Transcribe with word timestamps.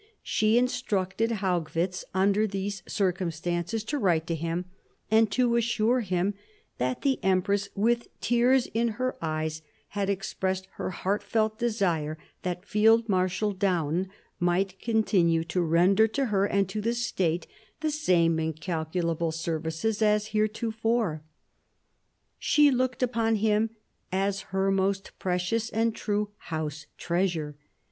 She 0.23 0.57
instructed 0.57 1.29
Haugwitz 1.43 2.03
under 2.11 2.47
these 2.47 2.81
circumstances 2.87 3.83
to 3.83 3.99
write 3.99 4.25
to 4.25 4.33
him 4.33 4.65
and 5.11 5.29
to 5.33 5.55
assure 5.57 5.99
him 5.99 6.33
that 6.79 7.03
"the 7.03 7.23
empress 7.23 7.69
with 7.75 8.07
tears 8.19 8.65
in 8.73 8.93
her 8.97 9.15
eyes 9.21 9.61
had 9.89 10.09
expressed 10.09 10.67
her 10.77 10.89
heartfelt 10.89 11.59
desire 11.59 12.17
that 12.41 12.65
Field 12.65 13.07
Marshal 13.07 13.51
Daun 13.53 14.09
might 14.39 14.79
continue 14.79 15.43
to 15.43 15.61
render 15.61 16.07
to 16.07 16.25
her 16.33 16.47
and 16.47 16.67
to 16.67 16.81
the 16.81 16.95
state 16.95 17.45
the 17.81 17.91
same 17.91 18.39
incalculable 18.39 19.31
services 19.31 20.01
as 20.01 20.29
heretofore"; 20.29 21.21
she 22.39 22.71
looked 22.71 23.03
upon 23.03 23.35
him 23.35 23.69
"as 24.11 24.41
her 24.49 24.71
most 24.71 25.11
precious 25.19 25.69
and 25.69 25.93
true 25.93 26.31
house 26.37 26.87
treasure." 26.97 27.55